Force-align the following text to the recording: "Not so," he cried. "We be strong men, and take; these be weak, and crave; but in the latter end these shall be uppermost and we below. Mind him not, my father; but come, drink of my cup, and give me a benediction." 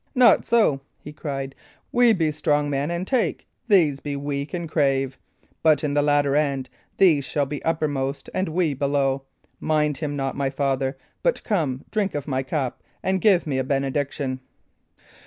"Not 0.15 0.45
so," 0.45 0.81
he 0.99 1.13
cried. 1.13 1.53
"We 1.91 2.11
be 2.13 2.31
strong 2.31 2.71
men, 2.71 2.89
and 2.89 3.05
take; 3.05 3.45
these 3.67 3.99
be 3.99 4.15
weak, 4.15 4.51
and 4.51 4.67
crave; 4.67 5.19
but 5.61 5.83
in 5.83 5.93
the 5.93 6.01
latter 6.01 6.35
end 6.35 6.69
these 6.97 7.23
shall 7.23 7.45
be 7.45 7.61
uppermost 7.63 8.27
and 8.33 8.49
we 8.49 8.73
below. 8.73 9.25
Mind 9.59 9.99
him 9.99 10.15
not, 10.15 10.35
my 10.35 10.49
father; 10.49 10.97
but 11.21 11.43
come, 11.43 11.85
drink 11.91 12.15
of 12.15 12.27
my 12.27 12.41
cup, 12.41 12.81
and 13.03 13.21
give 13.21 13.45
me 13.45 13.59
a 13.59 13.63
benediction." 13.63 14.39